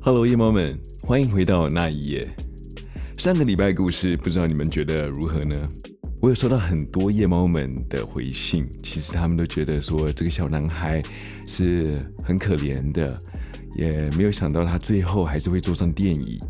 [0.00, 2.28] Hello，夜猫们，欢迎回到那一夜。
[3.18, 5.56] 上个礼拜故事，不知道你们觉得如何呢？
[6.22, 11.02] 我有收到很多夜猫们的回信，其实他们都觉得说这个小男孩
[11.48, 13.12] 是很可怜的，
[13.74, 16.40] 也没有想到他最后还是会坐上电椅。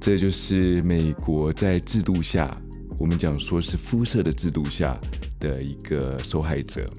[0.00, 2.50] 这就是美国在制度下，
[2.98, 5.00] 我们讲说是肤色的制度下
[5.38, 6.92] 的一个受害者。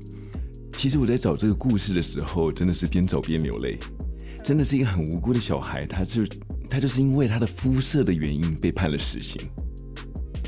[0.72, 3.78] 其实我在找这个故事的时候，真的是边走边流泪。
[4.44, 6.22] 真的是一个很无辜的小孩，他就
[6.70, 9.42] 他就是因为他的肤色的原因被判了死刑。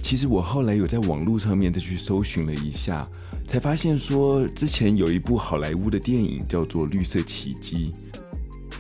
[0.04, 3.10] 其实我后来有在网络上面再去搜寻了一下，
[3.48, 7.92] 才发现说之前有一部好莱坞的电影叫做《绿色奇迹》，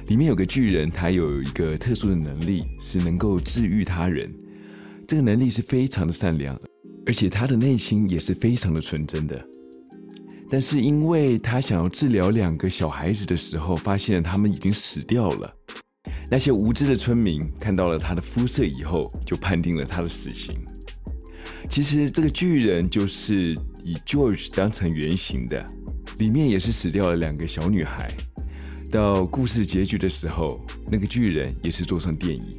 [0.09, 4.31] 里面有个巨人，他有一个特殊的能力，是能够治愈他人。
[5.07, 6.59] 这个能力是非常的善良，
[7.05, 9.43] 而且他的内心也是非常的纯真的。
[10.49, 15.53] 但是，因为他想要治疗两个小孩子的时候，发现他们已经死掉了。
[16.29, 20.55] 那些无知的村民看到了他的肤色以后，就判定了他的死刑。
[21.69, 25.65] 其实，这个巨人就是以 George 当成原型的，
[26.19, 28.07] 里面也是死掉了两个小女孩。
[28.91, 32.57] 到故事结局的时候，那个巨人也是坐上电椅。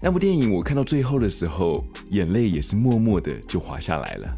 [0.00, 4.36] 那部电影我看到最后的时候，眼泪也是默默的就滑下来了。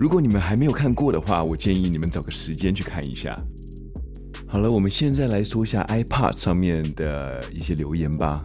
[0.00, 3.38] 如果你们还没有看过的话，我建议你们找个时间去看一下。
[4.46, 8.42] 好了，我们现在来说一下 iPod 上面的一些留言吧。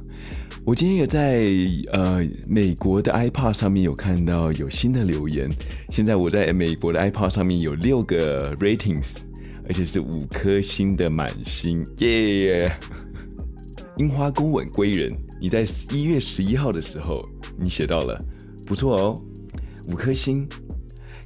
[0.66, 1.50] 我今天也在
[1.94, 5.50] 呃美国的 iPod 上面有看到有新的留言。
[5.88, 9.22] 现在我在美国的 iPod 上面有六个 ratings，
[9.66, 12.70] 而且是五颗星的满星，耶！
[13.96, 17.22] 樱花公吻归人，你在一月十一号的时候
[17.58, 18.22] 你写到了，
[18.68, 19.16] 不错哦，
[19.88, 20.46] 五颗星。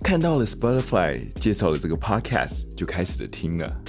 [0.09, 3.81] 看到了 Spotify 介绍了这个 podcast，就开始听了。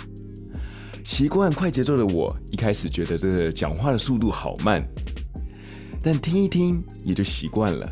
[1.03, 4.87] 习惯快节奏的我，一开始觉得这个讲话的速度好慢，
[6.03, 7.91] 但听一听也就习惯了。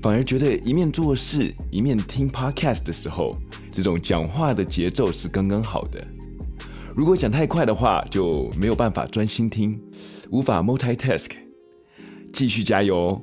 [0.00, 3.36] 反而觉得一面做事一面听 podcast 的时候，
[3.70, 6.02] 这种讲话的节奏是刚刚好的。
[6.96, 9.78] 如果讲太快的话，就没有办法专心听，
[10.30, 11.30] 无法 multitask。
[12.32, 13.22] 继续加油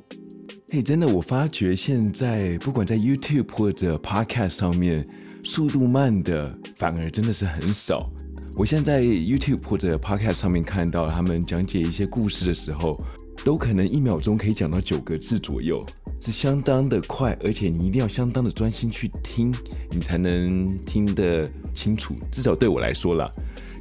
[0.72, 0.74] 哦！
[0.74, 5.06] 嘿真的，我发觉现在不管在 YouTube 或者 Podcast 上面，
[5.44, 8.10] 速度慢的反而真的是很少。
[8.56, 12.98] 我现在在 YouTube 或者 Podcast 上面看到他们讲解一些故事的时候，
[13.44, 15.78] 都可能一秒钟可以讲到九个字左右，
[16.20, 19.54] 是相当的快，而且你一定要相当的专心去听，
[19.90, 22.14] 你才能听得清楚。
[22.30, 23.30] 至少对我来说啦，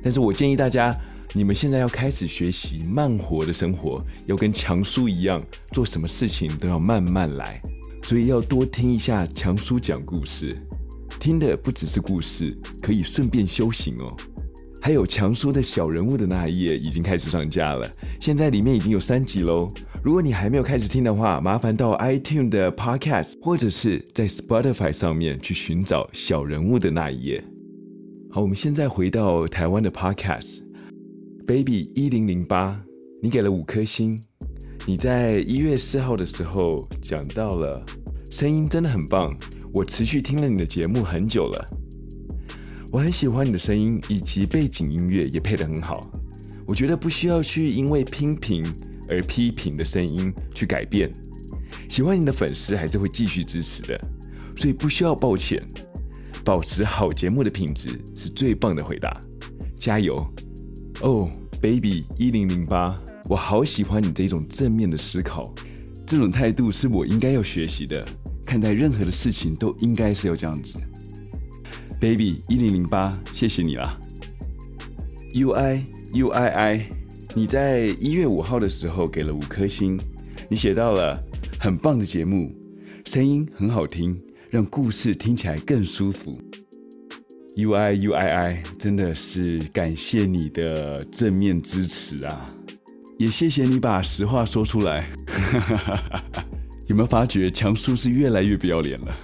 [0.03, 0.95] 但是我建议大家。
[1.33, 5.41] 你们现在要开始学习慢活的生活，要跟强叔一样，
[5.71, 7.61] 做什么事情都要慢慢来，
[8.03, 10.53] 所以要多听一下强叔讲故事。
[11.21, 14.13] 听的不只是故事，可以顺便修行哦。
[14.81, 17.89] 还有强叔的小人物的那一页已经开始上架了，
[18.19, 19.69] 现在里面已经有三集喽。
[20.03, 27.41] 如果你还没有开始听的话，麻烦到 iTunes 的 Podcast 或者是在 Spotify 上面去寻找小人物的那一页。
[28.33, 30.61] 好，我们现在回到台湾的 Podcast。
[31.45, 32.81] Baby 一零零八，
[33.21, 34.17] 你给了五颗星。
[34.87, 37.85] 你在一月四号的时候讲到了，
[38.29, 39.37] 声音真的很棒。
[39.73, 41.65] 我持续听了你的节目很久了，
[42.93, 46.09] 我很喜欢你的声音，以及背景音乐也配得很好。
[46.65, 48.65] 我觉得不需要去因为批评
[49.09, 51.11] 而批评的声音去改变。
[51.89, 53.99] 喜欢你的粉丝还是会继续支持的，
[54.55, 55.61] 所以不需要抱歉。
[56.43, 59.19] 保持好节目的品质是最棒的回答，
[59.77, 60.25] 加油！
[61.01, 61.29] 哦、
[61.61, 65.53] ，baby 一零零八，我好喜欢你这种正面的思考，
[66.05, 68.05] 这种态度是我应该要学习的。
[68.45, 70.77] 看待任何的事情都应该是要这样子。
[71.99, 73.97] baby 一零零八，谢谢你啦。
[75.33, 76.81] ui uii，
[77.33, 79.97] 你在一月五号的时候给了五颗星，
[80.49, 81.17] 你写到了
[81.59, 82.51] 很棒的节目，
[83.05, 84.19] 声音很好听，
[84.51, 86.29] 让故事听起来更舒服。
[87.55, 92.47] U I U I I，真的是感谢你的正面支持啊！
[93.17, 95.09] 也谢谢你把实话说出来。
[96.87, 99.15] 有没有发觉强叔是越来越不要脸了？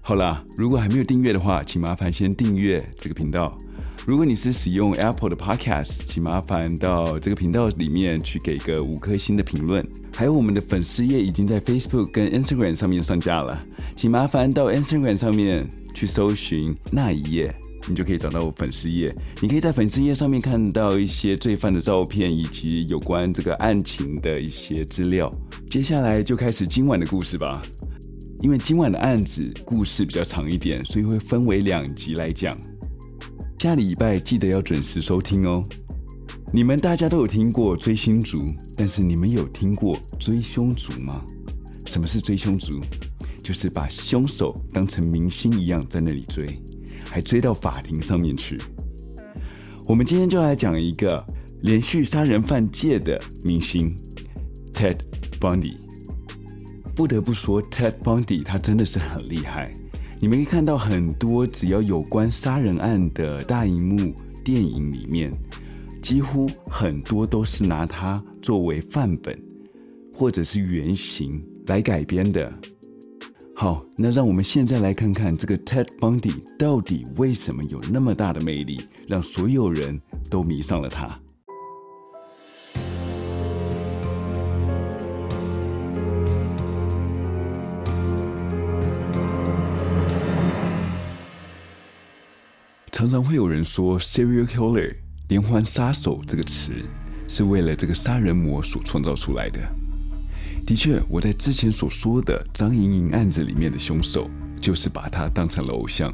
[0.00, 3.58] 好啦，如果还没有订阅的话，请麻烦先订阅这个频道。
[4.06, 9.84] 如果你是使用 Apple 的 Podcast，请麻烦到这个频道里面去给个五颗星的评论。
[10.14, 13.60] 还有我们的粉丝页已经在 Facebook 跟 Instagram 上面上架了，
[13.96, 15.68] 请麻烦到 Instagram 上面。
[15.96, 17.50] 去搜寻那一页，
[17.88, 19.10] 你就可以找到我粉丝页。
[19.40, 25.26] 你可以在粉丝页上面看到一些罪犯的照片，以及有关这个案情的一些资料。
[25.70, 27.62] 接下来就开始今晚的故事吧。
[28.42, 32.54] 因为今晚的案子故事比较长一点，所以会分为两集来讲。
[33.58, 35.60] 下礼拜记得要准时收听哦。
[36.52, 41.24] 你们大家都有听过追星族，但是你们有听过追凶族吗？
[41.86, 42.80] 什么是追凶族？
[43.42, 46.46] 就是把凶手当成明星一样在那里追，
[47.08, 48.56] 还追到法庭上面去。
[49.86, 51.24] 我们今天就来讲一个
[51.62, 53.96] 连续杀人犯界的明星
[54.74, 55.00] Ted
[55.40, 55.76] Bundy。
[56.94, 59.72] 不得不说，Ted Bundy 他真的是很厉害。
[60.18, 64.14] 你们可以看到很多只要有关杀人案的大荧幕
[64.44, 65.30] 电影里面。
[66.02, 69.36] 几乎很多都是拿它作为范本，
[70.14, 72.52] 或者是原型来改编的。
[73.56, 81.08] 好，那让我们现在来看看这个 Ted Bundy 到底为什么有那么大的魅力，让所有人都迷上了他。
[92.96, 94.90] 常常会有人说 serial killer。
[95.28, 96.72] 连环杀手这个词
[97.28, 99.60] 是为了这个杀人魔所创造出来的。
[100.64, 104.30] 的确，我在之前所说的张莹莹案子里面的凶手，
[104.62, 106.10] 就是把他当成了偶像。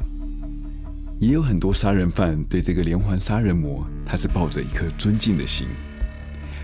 [1.21, 5.67] 也有很多杀人犯对这个连环杀人魔，他是抱着一颗尊敬的心。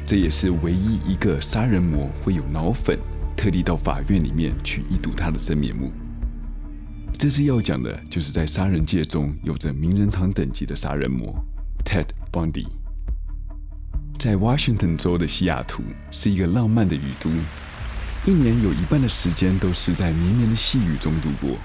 [0.05, 2.99] 这也是唯一一个杀人魔会有脑粉，
[3.37, 5.89] 特地到法院里面去一睹他的真面目。
[7.19, 11.35] 这次要讲的，就是在杀人界中有着名人堂等级的杀人魔。
[11.83, 12.65] Ted Bundy
[14.17, 17.29] 在 Washington 州的西雅图是一个浪漫的雨都，
[18.25, 21.57] 一年有一半的时间都是在绵绵的细雨中度过。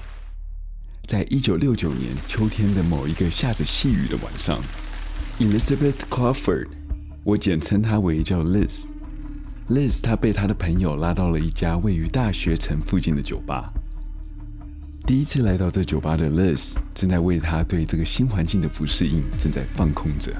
[1.07, 4.59] 在一九六九年秋天的某一个下着细雨的晚上
[5.39, 6.67] ，Elizabeth Crawford，
[7.23, 8.89] 我简称她为叫 Liz。
[9.69, 13.71] Liz 她被她的朋友拉到了一家位于大学城附近的酒吧。
[15.05, 20.33] 第一次来到这酒吧的 Liz 正在为她对这个新环境的不适应正在放空着。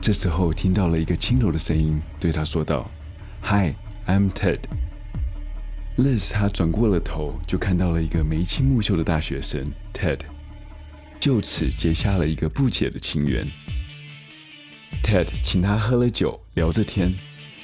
[0.00, 2.88] 这时候听到了一个轻柔的声音，对她说道
[3.42, 3.74] ：“Hi,
[4.06, 4.60] I'm Ted。”
[5.98, 10.20] Liz 她转过了头，就看到了一个眉清目秀的大学生 Ted，
[11.18, 13.44] 就此结下了一个不解的情缘。
[15.02, 17.12] Ted 请他喝了酒，聊着天，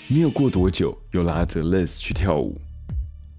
[0.09, 2.61] 没有过多久，又拉着 Liz 去跳舞。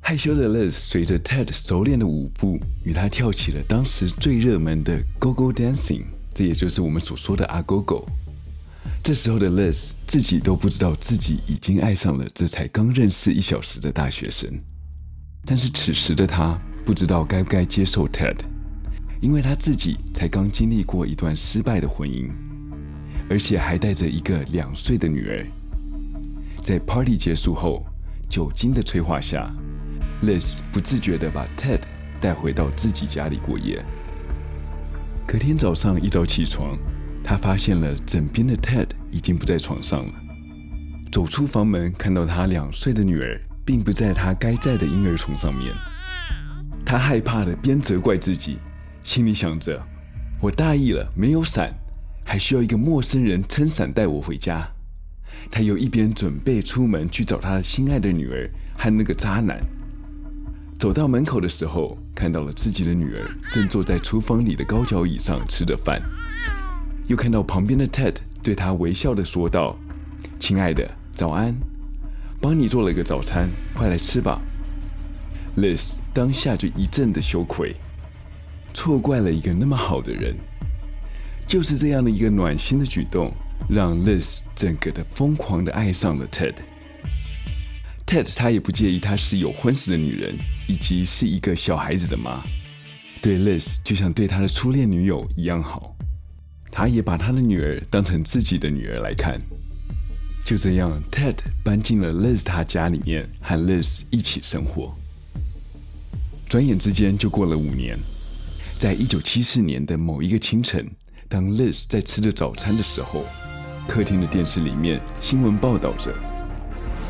[0.07, 8.07] 害羞的 Liz 随着 Ted 熟练的舞步，与他跳起了当时最热门的 Go-Go Dancing，这也就是我们所说的阿 Go-Go。
[9.04, 14.48] 这时候的 Liz 自己都不知道自己已经爱上了这才刚认识一小时的大学生，
[15.44, 16.56] 但是此时的他
[16.86, 18.38] 不知道该不该接受 Ted，
[19.24, 22.30] 因为他自己才刚经历过一段失败的婚姻，
[23.28, 25.44] 而且还带着一个两岁的女儿。
[26.63, 27.84] 在 Party 结束后，
[28.30, 29.52] 酒精的催化下。
[30.25, 31.81] Liz 不自觉地把 Ted
[32.19, 33.86] 带回到自己家里过夜。
[35.27, 36.75] 隔天早上一早起床，
[37.24, 40.13] 他发现了枕边的 Ted 已经不在床上了。
[41.12, 45.72] 走出房门，看到他两岁的女儿并不在他该在的婴儿床上面。
[46.83, 48.57] 他害怕地边责怪自己，
[49.04, 49.80] 心里想着
[50.42, 51.71] ：“我大意了，没有伞，
[52.24, 54.68] 还需要一个陌生人撑伞带我回家。”
[55.51, 59.60] 他又一边准备出门去找他心爱的女儿和那个渣男。
[60.77, 66.01] 走到门口的时候，看到了自己的女儿正坐在厨房里的高脚椅上吃着饭，
[67.07, 69.77] 又看到旁边的 Ted 对她微笑地说道
[70.38, 71.56] ：“亲爱的，早安，
[72.42, 74.42] 帮你做了一个早餐，快来吃吧。
[75.57, 77.73] ”Liz 当下就一阵的羞愧，
[78.73, 80.35] 错怪了一个那么好的人。
[81.47, 83.31] 就是这样的一个暖心的举动，
[83.69, 86.56] 让 Liz 整个的疯狂的爱上了 Ted。
[88.06, 92.44] Ted 他也不介意她是有婚史的女人，以及是一个小孩子的妈，
[93.19, 95.95] 对 Liz 就像对他的初恋女友一样好。
[96.71, 99.42] 他也把他的女儿当成自己的女儿来看。
[100.45, 104.95] 就这样，Ted 搬进了 Liz 他家里面，和 Liz 一起生活。
[106.47, 107.97] 转眼之间就过了五年，
[108.78, 110.88] 在一九七四年的某一个清晨，
[111.28, 113.26] 当 Liz 在吃着早餐的时候，
[113.88, 116.14] 客厅的电视里面新闻报道着。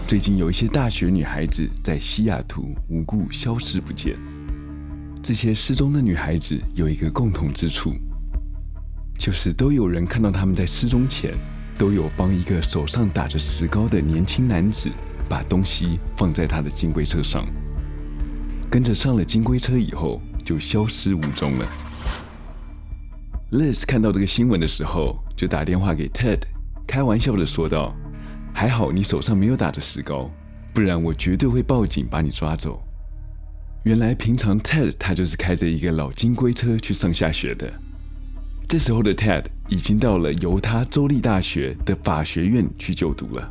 [0.08, 4.16] 最近有一些大学女孩子在西雅图无故消失不见。
[5.24, 7.92] 这些失踪的女孩子有一个共同之处，
[9.18, 11.34] 就是都有人看到她们在失踪前
[11.76, 14.92] 都有帮一个手上打着石膏的年轻男子
[15.28, 17.44] 把东西放在他的金龟车上，
[18.70, 21.68] 跟着上了金龟车以后就消失无踪了。
[23.54, 26.42] Liz 看到这个新闻的时候，就打电话给 Ted，
[26.86, 27.96] 开玩笑的说道。
[28.56, 30.32] 还好你手上没有打着石膏，
[30.74, 32.82] 不然我绝对会报警把你抓走。
[33.84, 37.70] 原来平常 Ted 他就是开着一个老金龟车去上下学的。
[38.66, 43.48] 这时候的 Ted 已经到了犹他州立大学的法学院去就读了。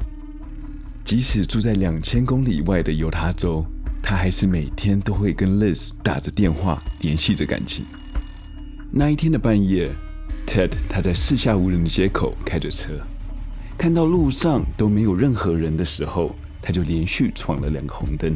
[1.04, 3.62] 即使住在两千公里以外的犹他州，
[4.02, 7.84] 他还是每天都会跟 Liz 打着电话联系着感情。
[8.90, 9.92] 那一天的半夜
[10.46, 12.94] ，Ted 他在四下无人的街口开着车，
[13.76, 18.34] 看到路上都没有任何人的时候，他就连续闯了两个红灯。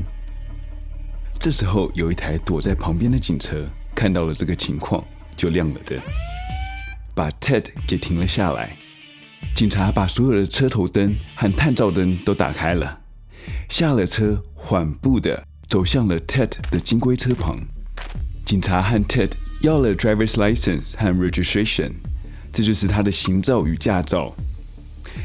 [1.40, 5.02] 这时候，有一台躲在旁边的警车看到了这个情况，
[5.36, 5.98] 就亮了灯。
[7.14, 8.76] 把 Ted 给停了下来，
[9.54, 13.00] 警察把所有的车头灯和探照灯都打开了，
[13.68, 17.58] 下了车，缓步的走向了 Ted 的金龟车旁。
[18.44, 19.30] 警察和 Ted
[19.62, 21.92] 要了 driver's license 和 registration，
[22.52, 24.34] 这就是他的行照与驾照。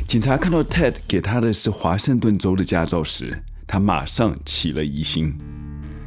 [0.07, 5.33] 警察看到 Ted 给他的是华盛顿州的驾照时，他马上起了疑心：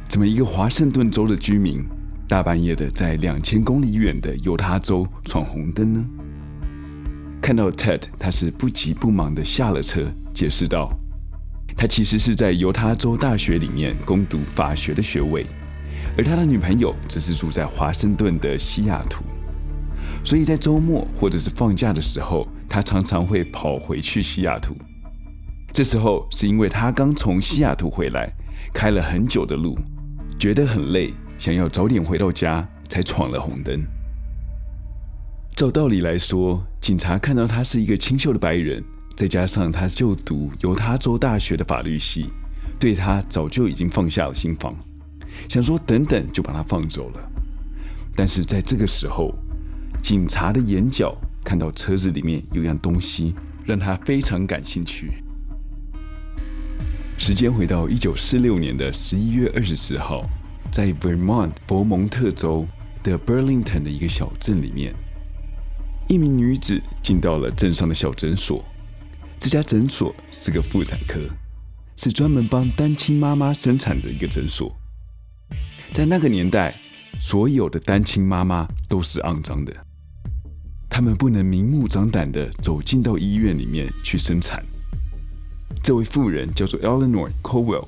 [0.07, 1.85] 怎么一个华盛顿州的居民？
[2.27, 6.05] 大半夜的，在两千公里远的犹他州闯红灯呢？
[7.41, 10.89] 看到 Ted，他是不急不忙的下了车，解释道
[11.75, 15.45] ：“他其实是在犹他州大学里面攻读法学的学位，
[16.17, 19.23] 而他的女朋友则是住在华盛顿的西雅图，
[20.23, 24.75] 所以在周末或者是放假的时候，他常常会跑回去西雅图。
[25.73, 28.31] 这时候是因为他刚从西雅图回来，
[28.73, 29.77] 开了很久的路，
[30.39, 33.85] 觉得很累。”想要早点回到家，才闯了红灯。
[35.55, 38.83] 照道理来说，警察看到他是一个清秀的白人，
[39.15, 42.25] 再加上他就读犹他州大学的法律系，
[42.79, 44.75] 对他早就已经放下了心防，
[45.47, 47.31] 想说等等就把他放走了。
[48.15, 49.31] 但是在这个时候，
[50.01, 51.15] 警察的眼角
[51.47, 53.33] 看到车子里面有样东西，
[53.65, 55.23] 让他非常感兴趣。
[57.17, 60.29] 时间回到一九四六年的十一月二十四号。
[60.69, 62.67] 在 Vermont 佛蒙特州
[63.01, 64.93] 的 Burlington 的一个小镇里面，
[66.09, 68.61] 一名女子进到了镇上的小诊所。
[69.39, 71.21] 这家诊所是个妇产科，
[71.95, 74.75] 是专门帮单亲妈妈生产的一个诊所。
[75.93, 76.75] 在那个年代，
[77.17, 79.73] 所有的单亲妈妈都是肮脏的，
[80.97, 84.65] 他们不能明目张胆地走进到医院里面去生产。
[85.83, 87.87] 这位妇人叫做 Eleanor Cowell。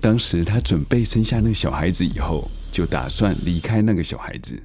[0.00, 4.58] 当时她准备生下那个小孩子以后，就打算离开那个小孩子。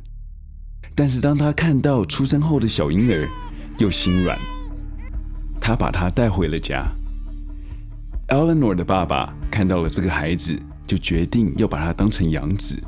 [0.96, 3.28] 但是当她看到出生后的小婴儿，
[3.78, 4.40] 又心软，
[5.60, 6.90] 她把他带回了家。
[8.30, 10.58] Eleanor 的爸爸看到了这个孩子，
[10.88, 12.82] 就决定要把他当成养子，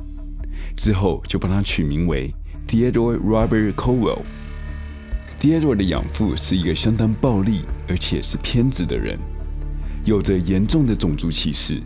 [0.77, 2.34] 之后就帮他取名为
[2.69, 4.21] Theodore Robert Cowell。
[5.41, 9.17] Theodore 的养父是一个相当暴力而且是偏执的人，
[10.05, 11.81] 有着严重的种族歧视。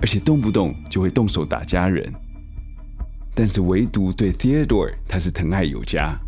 [0.00, 2.12] 而且动不动就会动手打家人，
[3.32, 6.18] 但是唯独对 Theodore 他是疼爱有加。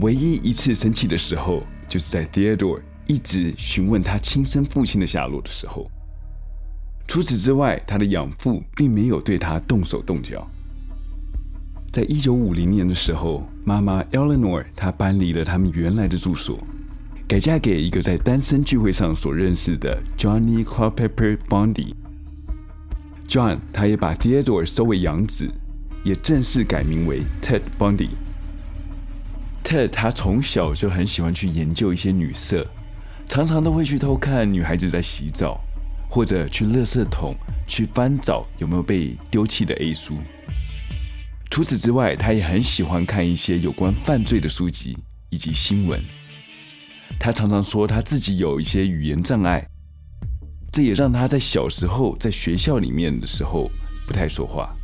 [0.00, 5.88] 唯一一次生气的时候，就是在 Theodore 一直询问他亲生父亲的下落的时候。
[7.06, 10.44] 除此之外，他的养父并没有对他动手动脚。
[11.94, 16.58] 在一九五零年的时候，妈妈 Eleanor 她搬离了他们原来的住所，
[17.28, 21.94] 改嫁给一个在单身聚会上所认识的 Johnny Culpeper Bondy。
[23.28, 25.48] John，他也把 Theodore 收为养子，
[26.02, 28.08] 也正式改名为 Ted Bondy。
[29.62, 32.66] Ted 他从小就很喜欢去研究一些女色，
[33.28, 35.60] 常常都会去偷看女孩子在洗澡，
[36.10, 37.36] 或者去垃圾桶
[37.68, 40.16] 去翻找有没有被丢弃的 A 书。
[41.50, 44.96] 除此之外，他也很喜欢看一些有关犯罪的书籍
[45.30, 46.02] 以及新闻。
[47.18, 49.66] 他常常说他自己有一些语言障碍。
[50.72, 53.70] 这也让他在小时候在学校里面的时候
[54.08, 54.74] 不太说话，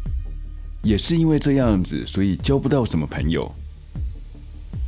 [0.84, 3.52] 也是因为这样子，所以交不到什么朋友。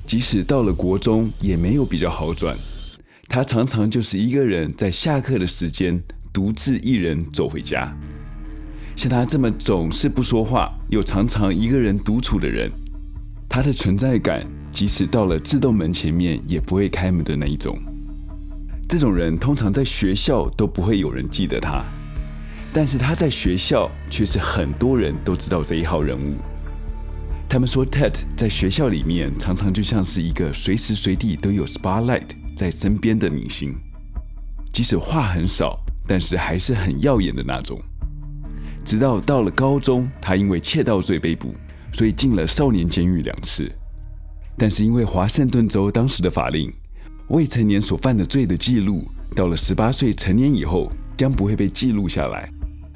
[0.07, 2.57] 即使到了国中，也没有比较好转。
[3.29, 6.01] 他常常就是一个人在下课的时间
[6.33, 7.93] 独自一人走回家。
[9.03, 12.71] 像他这么总是不说话，又常常一个人独处的人，
[13.49, 17.77] 他的存在感即使到了自动门前面也不会开门的那一种。
[18.89, 21.85] 这种人通常在学校都不会有人记得他，
[22.73, 26.37] 但是他在学校却是很多人都知道这一号人物。
[27.49, 33.75] 他们说，Ted 在学校里面常常就像是一个随时随地都有 spotlight 在身边的明星，
[34.73, 37.83] 即使话很少，但是还是很耀眼的那种。
[38.85, 41.55] 直到到了高中，他因为窃盗罪被捕，
[41.93, 43.71] 所以进了少年监狱两次。
[44.59, 46.73] 但是因为华盛顿州当时的法令。
[47.29, 52.51] 未成年所犯的罪的记录，到了十八岁成年以后，将不会被记录下来，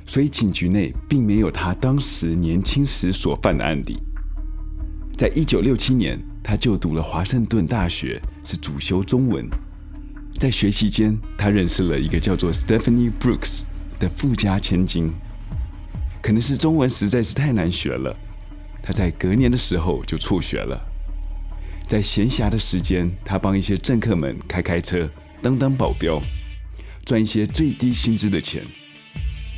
[0.07, 3.99] 所以警局内并没有他当时年轻时所犯的案底。
[5.17, 9.49] 在一九六七年，他就读了华盛顿大学，是主修中文。
[10.39, 13.63] 在学期间，他认识了一个叫做 Stephanie Brooks
[13.99, 15.11] 的富家千金。
[16.27, 18.13] 可能是中文实在是太难学了，
[18.83, 20.85] 他在隔年的时候就辍学了。
[21.87, 25.09] 在闲暇的时间，他帮一些政客们开开车，
[25.41, 26.21] 当当保镖，
[27.05, 28.65] 赚一些最低薪资的钱。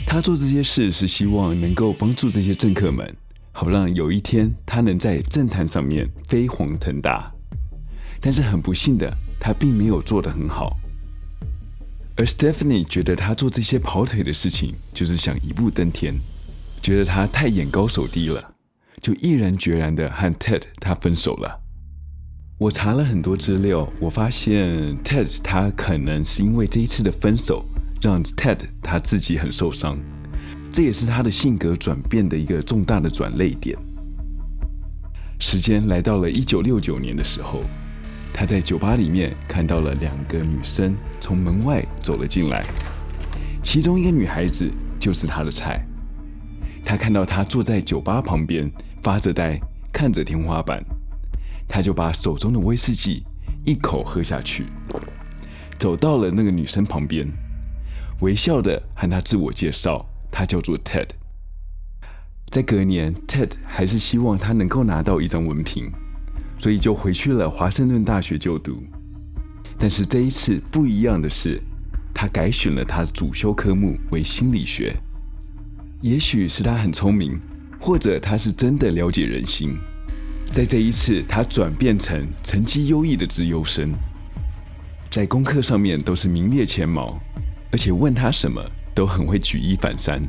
[0.07, 3.17] 他做这些事是希望能够帮助这些政客们，
[3.51, 7.33] 好让有一天他能在政坛上面飞黄腾达。
[8.21, 9.11] 但是很不幸的。
[9.41, 10.77] 他并没有做得很好，
[12.15, 16.13] 而 Stephanie 觉得他做这些跑腿的事情就是想一步登天，
[16.89, 18.55] 觉得他太眼高手低了，
[19.03, 21.61] 就毅然决然的和 Ted 他分手了。
[22.57, 27.63] 我查了很多资料，我发现 Ted 他可能是因为这一次的分手，
[28.01, 29.99] 让 Ted 他自己很受伤，
[30.73, 33.77] 这也是他的性格转变的一个重大的转捩点。
[35.39, 37.61] 时间来到了一九六九年的时候。
[38.33, 42.65] 他在酒吧里面看到了两个女生从门外走了进来，
[43.63, 45.85] 其中一个女孩子就是他的菜。
[46.89, 49.61] 他看到她坐在酒吧旁边发着呆，
[49.93, 50.83] 看着天花板，
[51.69, 53.23] 他就把手中的威士忌
[53.67, 54.65] 一口喝下去，
[55.79, 57.29] 走到了那个女生旁边，
[58.21, 61.09] 微笑的和她自我介绍，他叫做 Ted。
[62.49, 65.93] 在隔年，Ted 还是希望他能够拿到一张文凭。
[66.59, 68.83] 所以就回去了华盛顿大学就读，
[69.77, 71.61] 但是这一次不一样的是，
[72.15, 74.97] 他改选了他的主修科目为心理学。
[76.01, 77.41] 也许是他很聪明，
[77.81, 79.77] 或者他是真的了解人心，
[80.53, 83.93] 在这一次他转变成成绩优异的资优生，
[85.11, 87.19] 在功课上面都是名列前茅，
[87.73, 88.65] 而且问他什么
[88.95, 90.23] 都很会举一反三，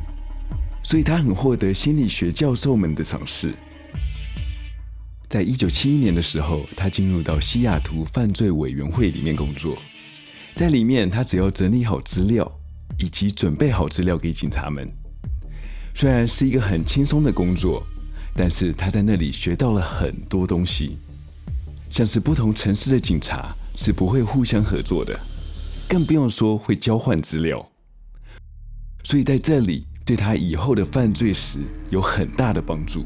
[0.82, 3.54] 所以他很获得心理学教授们的赏识。
[5.28, 9.78] 在一九七一年的时候，他进入到西雅图犯罪委员会里面工作。
[10.56, 12.60] 在里面，他只要整理好资料，
[12.98, 14.92] 以及准备好资料给警察们。
[15.94, 17.82] 虽然是一个很轻松的工作，
[18.34, 20.98] 但是他在那里学到了很多东西，
[21.90, 25.18] 像是不同城市的警察是不会互相合作的，
[25.88, 27.68] 更不用说会交换资料。
[29.02, 31.58] 所以在这里，对他以后的犯罪史
[31.90, 33.04] 有很大的帮助。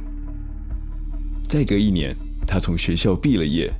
[1.48, 2.14] 再隔一年，
[2.46, 3.72] 他从学校毕了业，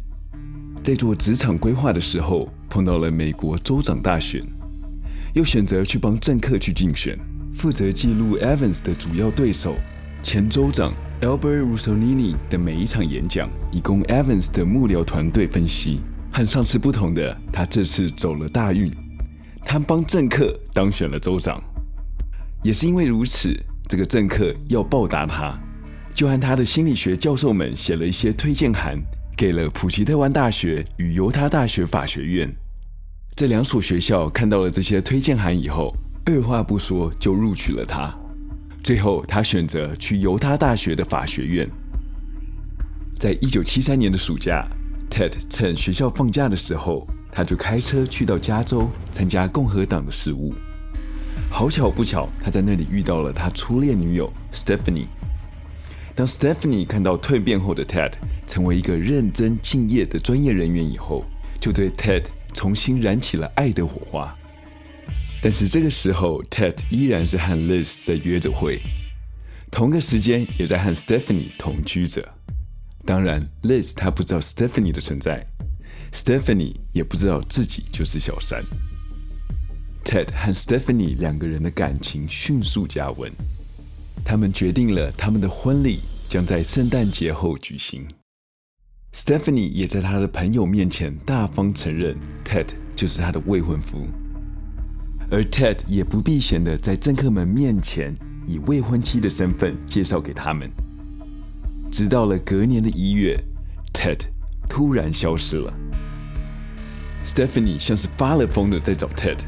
[0.82, 4.44] 在做职场规划的时候，碰到了美国州长大选，
[5.34, 7.18] 又选择去帮政客去竞选，
[7.54, 9.76] 负责记录 Evans 的主要对手
[10.22, 16.00] 前州长 Albert Russellini 的每一场演讲，以供 Evans 的幕僚团队分析。
[16.32, 18.92] 和上次不同的，他这次走了大运，
[19.64, 21.62] 他帮政客当选了州长。
[22.62, 23.56] 也是因为如此，
[23.88, 25.56] 这个政客要报答他。
[26.12, 28.98] 就和他的心理学教授们写了一些推荐函，
[29.36, 32.52] 给了普奇特湾大学与犹他大学法学院。
[33.36, 35.94] 这两所学校看到了这些推荐函以后，
[36.26, 38.10] 二话不说就录取了他。
[38.82, 41.68] 最后，他选择去犹他大学的法学院。
[43.18, 44.66] 在一九七三年的暑假
[45.10, 50.54] ，Ted 趁学校放假的时候，他就开车去到加州参加共和党的事务。
[51.50, 55.08] 好巧不巧，他在那里遇到了他初恋女友 Stephanie。
[56.14, 58.12] 当 Stephanie 看到蜕变后的 Ted
[58.46, 61.22] 成为一个认真敬业的专业人员以后，
[61.60, 64.34] 就对 Ted 重新燃起了爱的火花。
[65.44, 68.80] 但是这个时候，Ted 依然是和 Liz 在约着会，
[69.70, 72.26] 同个时间也在和 Stephanie 同居着。
[73.04, 75.46] 当然，Liz 她不知道 Stephanie 的存在
[76.14, 78.64] ，Stephanie 也不知道自己就是小三。
[80.02, 83.30] Ted 和 Stephanie 两个人的感情迅速加温。
[84.24, 88.08] 他们决定了，他们的婚礼将在圣诞节后举行。
[89.14, 94.08] Stephanie 也在他的朋友面前大方承认，Ted 就是他的未婚夫。
[95.34, 98.14] 而 Ted 也不避嫌的在政客们面前
[98.46, 100.70] 以未婚妻的身份介绍给他们。
[101.90, 103.36] 直到了隔年的一月
[103.92, 104.20] ，Ted
[104.68, 105.74] 突然消失了。
[107.26, 109.38] Stephanie 像是发了疯的在找 Ted，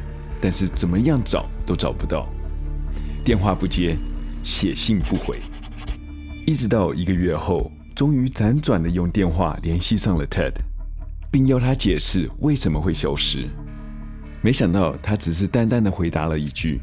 [0.41, 2.29] 但是怎么样找都找不到，
[3.25, 3.97] 电话不接。
[4.43, 5.39] 写信不回，
[6.49, 10.55] 一直到一个月后，终于辗转的用电话联系上了 Ted，
[11.31, 13.49] 并要他解释为什么会消失。
[14.47, 16.81] 没想到他只是淡淡的回答了一句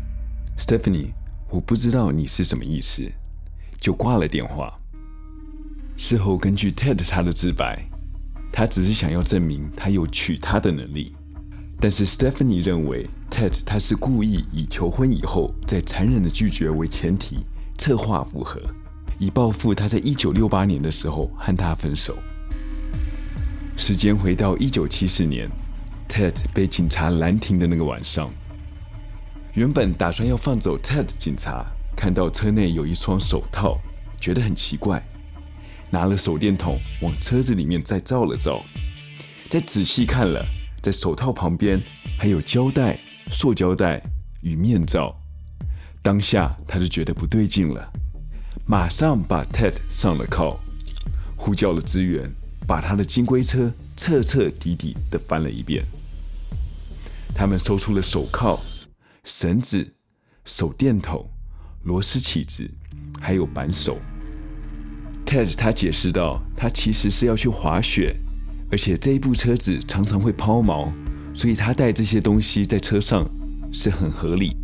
[0.60, 1.14] ：“Stephanie，
[1.50, 3.10] 我不知道你是什么意思。”
[3.80, 4.78] 就挂了电话。
[5.96, 7.82] 事后根据 Ted 他的自白，
[8.52, 11.16] 他只是想要证明他有娶她的能力，
[11.80, 17.46] 但是 Stephanie 认为 Ted 他是故意以求婚以后再残忍的拒绝为前提。
[17.78, 18.62] 策划复合，
[19.18, 22.18] 以报复他在一九六八年的时候和他分手。
[23.78, 25.50] 时间回到一九七四年
[26.08, 28.32] ，Ted 被警察拦停的那个晚上，
[29.54, 33.80] 原本打算要放走 Ted 的警察看到车内有一双手套，
[34.20, 35.04] 觉得很奇怪，
[35.90, 38.64] 拿了手电筒往车子里面再照了照，
[39.50, 40.44] 再仔细看了，
[40.82, 41.82] 在手套旁边
[42.18, 43.00] 还有胶带、
[43.32, 44.02] 塑胶袋
[44.42, 45.16] 与面罩。
[46.02, 47.92] 当下他就觉得不对劲了，
[48.66, 50.58] 马上把 Ted 上了铐，
[51.38, 52.30] 呼叫了支援，
[52.68, 55.84] 把他的金龟车彻彻底底的翻了一遍。
[57.36, 58.60] 他们搜出了手铐、
[59.24, 59.94] 绳子、
[60.46, 61.28] 手电筒、
[61.84, 62.70] 螺丝起子，
[63.20, 63.98] 还有扳手。
[65.26, 68.16] Ted 他解释道，他其实是要去滑雪，
[68.70, 70.92] 而且这一部车子常常会抛锚，
[71.34, 73.28] 所以他带这些东西在车上
[73.72, 74.56] 是很合理。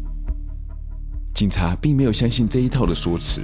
[1.34, 3.42] 警察并没有相信这一套的说辞，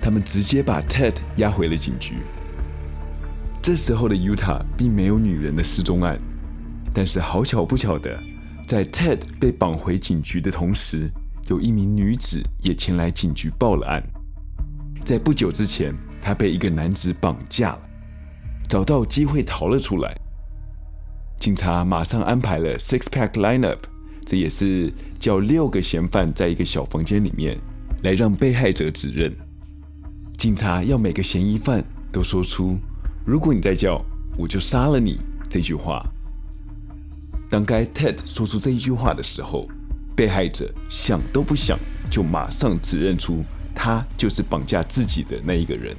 [0.00, 2.18] 他们直接把 Ted 押回了警局。
[3.64, 6.20] 这时候的 Utah 并没有女人的失踪案，
[6.92, 8.22] 但是好巧不巧的，
[8.68, 11.10] 在 Ted 被绑回警局的同时，
[11.48, 14.02] 有一名女子也前来警局报了案。
[15.02, 17.80] 在不久之前，她被一个男子绑架了，
[18.68, 20.14] 找到机会逃了出来。
[21.40, 23.78] 警察马上安排了 Six Pack Lineup。
[24.26, 27.58] 这也是叫六个嫌犯在一个小房间里面，
[28.02, 29.34] 来让被害者指认。
[30.36, 32.78] 警察要每个嫌疑犯都说出
[33.24, 34.04] “如果你再叫，
[34.36, 36.04] 我就杀了你”这句话。
[37.48, 39.66] 当该 Ted 说出这一句话的时候，
[40.14, 41.78] 被害者想都不想，
[42.10, 43.42] 就马上指认出
[43.74, 45.96] 他就是绑架自己的那一个人。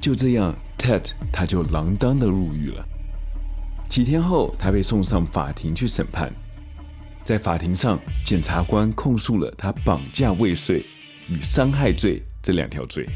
[0.00, 2.86] 就这样，Ted 他就锒铛的入狱了。
[3.88, 6.32] 几天后，他被送上法庭去审判。
[7.24, 10.84] 在法庭上，检察官控诉了他绑架未遂
[11.28, 13.08] 与伤害罪这两条罪。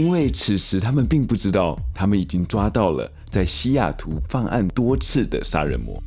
[0.00, 6.02] 因为此时他们并不知道，他们已经抓到了在西雅图犯案多次的杀人魔。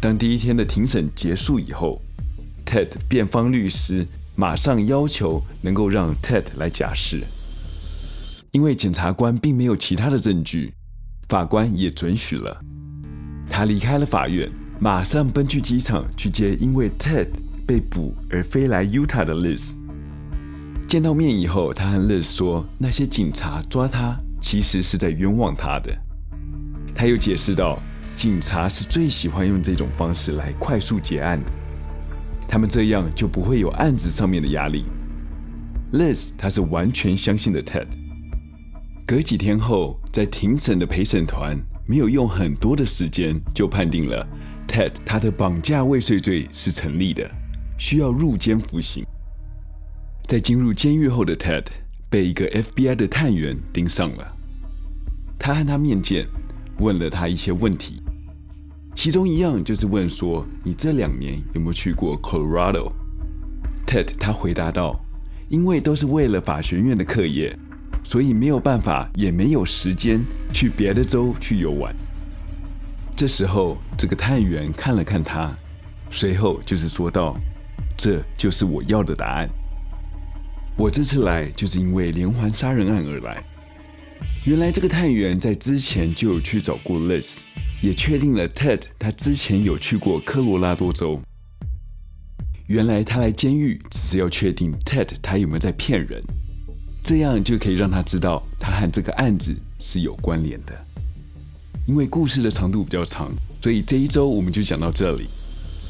[0.00, 2.00] 当第一天的庭审结束以后
[2.64, 7.24] ，Ted 辩方律师马上要求能够让 Ted 来假释。
[8.52, 10.72] 因为检察官并没有其他的证据，
[11.28, 12.60] 法官也准许了。
[13.50, 14.48] 他离开了法院。
[14.78, 17.28] 马上奔去机场去接因为 Ted
[17.66, 19.74] 被捕而飞来 Utah 的 Liz。
[20.92, 25.90] 见到面以后，他和 Liz 说，那些警察抓他其实是在冤枉他的。
[26.94, 27.80] 他又解释道，
[28.14, 31.50] 警察是最喜欢用这种方式来快速结案的，
[32.46, 34.84] 他们这样就不会有案子上面的压力。
[35.94, 37.86] Liz 他是完全相信的 Ted。
[39.06, 44.28] 隔几天后，在庭审的陪审团没有用很多的时间就判定了。
[44.68, 47.26] Ted 他的绑架未遂罪是成立的，
[47.78, 49.02] 需要入监服刑。
[50.26, 51.64] 在进入监狱后的 Ted
[52.08, 54.36] 被一个 FBI 的探员盯上了，
[55.38, 56.26] 他和他面见，
[56.78, 58.02] 问了他一些问题，
[58.94, 64.98] 其中一样就是问说：“你这两年有没有去过 Colorado？”Ted 他回答道
[65.48, 67.58] ：“因为都是为了法学院的课业，
[68.02, 71.94] 所以没有办法，也没有时间去别的州去游玩。”
[73.16, 75.54] 这时候，这个探员看了看他，
[76.10, 77.36] 随后就是说道
[77.96, 79.48] ：“这就是我要的答案。
[80.76, 83.44] 我这次来就是因为连环杀人案而来。
[84.44, 87.38] 原来这个探员在之前就有去找过 Liz，
[87.80, 91.20] 也确定了 Ted 他之前有去过科罗拉多州。
[92.66, 96.22] 原来他来监狱只是要确定 Ted 他有没有在骗人，
[97.04, 100.86] 这样就可以让他知道他和这个案子是有关联的。”
[101.86, 103.30] 因为故事的长度比较长，
[103.60, 105.26] 所以这一周我们就讲到这里，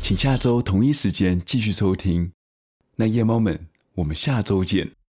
[0.02, 2.32] 请下周同一时间继续收听。
[2.96, 3.58] 那夜猫们，
[3.94, 5.01] 我们下周见。